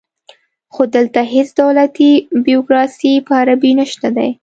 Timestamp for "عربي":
3.41-3.71